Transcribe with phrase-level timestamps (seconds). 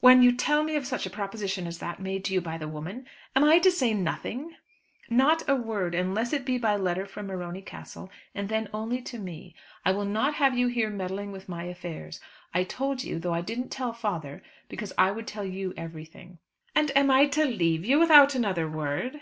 [0.00, 2.66] "When you tell me of such a proposition as that made to you by the
[2.66, 3.04] woman,
[3.36, 4.56] am I to say nothing?"
[5.10, 9.18] "Not a word; unless it be by letter from Morony Castle, and then only to
[9.18, 9.54] me.
[9.84, 12.20] I will not have you here meddling with my affairs.
[12.54, 16.38] I told you, though I didn't tell my father, because I would tell you everything."
[16.74, 19.20] "And I am to leave you, without another word?"